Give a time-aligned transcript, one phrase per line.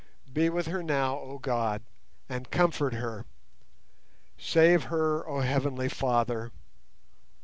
[0.33, 1.83] Be with her now, oh God,
[2.27, 3.27] and comfort her!
[4.35, 6.51] Save her, oh Heavenly Father!